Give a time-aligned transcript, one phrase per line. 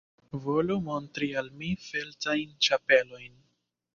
[0.45, 3.39] Volu montri al mi feltajn ĉapelojn.